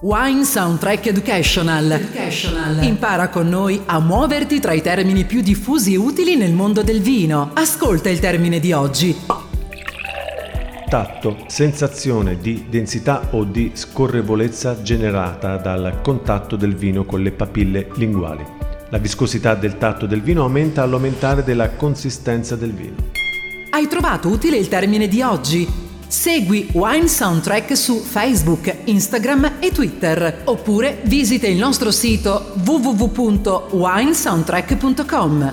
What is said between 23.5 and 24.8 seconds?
Hai trovato utile il